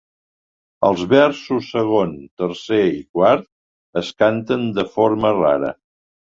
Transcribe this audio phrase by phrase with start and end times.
[0.87, 5.75] Els versos segon, tercer i quart es canten de forma rara.